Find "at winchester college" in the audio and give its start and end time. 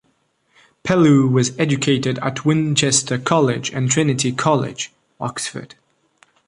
2.23-3.69